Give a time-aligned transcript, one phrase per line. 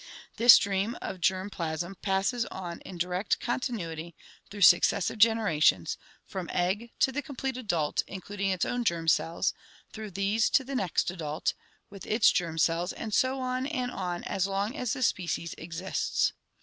[0.37, 4.15] This stream of germ plasm passes on in direct continuity
[4.49, 5.97] through sue HEREDITY 145 cessive generations—
[6.31, 9.53] from egg to the complete adult, including its own germ cells,
[9.93, 11.53] through these to the next adult,
[11.91, 16.33] with its germ cells, and so on and on as long as the species exists.